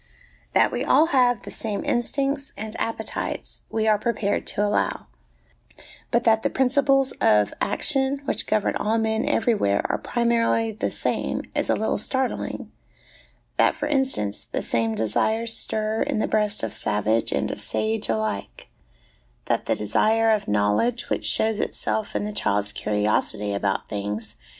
[0.53, 5.05] That we all have the same instincts and appetites, we are prepared to allow,
[6.09, 11.43] but that the principles of action which govern all men everywhere are primarily the same,
[11.53, 12.71] is a little startling;
[13.57, 18.09] that, for instance, the same desires stir in the breasts of savage and of sage
[18.09, 18.69] alike;
[19.45, 24.07] that the desire of knowledge, which shows itself in the child's curiosity about things 'HABIT
[24.07, 24.49] IS TEN NATURES* to!